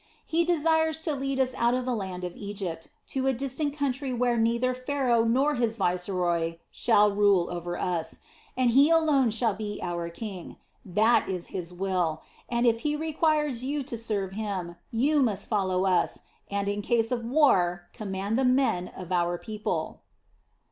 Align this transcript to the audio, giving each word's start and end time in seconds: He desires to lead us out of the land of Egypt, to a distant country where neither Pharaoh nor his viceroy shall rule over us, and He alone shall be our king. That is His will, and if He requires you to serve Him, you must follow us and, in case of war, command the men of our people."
He 0.25 0.43
desires 0.43 0.99
to 1.01 1.13
lead 1.13 1.39
us 1.39 1.53
out 1.53 1.75
of 1.75 1.85
the 1.85 1.93
land 1.93 2.23
of 2.23 2.35
Egypt, 2.35 2.87
to 3.09 3.27
a 3.27 3.33
distant 3.33 3.75
country 3.77 4.11
where 4.11 4.35
neither 4.35 4.73
Pharaoh 4.73 5.23
nor 5.25 5.53
his 5.53 5.75
viceroy 5.75 6.57
shall 6.71 7.11
rule 7.11 7.47
over 7.51 7.77
us, 7.77 8.17
and 8.57 8.71
He 8.71 8.89
alone 8.89 9.29
shall 9.29 9.53
be 9.53 9.79
our 9.83 10.09
king. 10.09 10.57
That 10.83 11.29
is 11.29 11.49
His 11.49 11.71
will, 11.71 12.23
and 12.49 12.65
if 12.65 12.79
He 12.79 12.95
requires 12.95 13.63
you 13.63 13.83
to 13.83 13.95
serve 13.95 14.31
Him, 14.31 14.75
you 14.89 15.21
must 15.21 15.47
follow 15.47 15.85
us 15.85 16.21
and, 16.49 16.67
in 16.67 16.81
case 16.81 17.11
of 17.11 17.23
war, 17.23 17.87
command 17.93 18.39
the 18.39 18.43
men 18.45 18.87
of 18.87 19.11
our 19.11 19.37
people." 19.37 20.01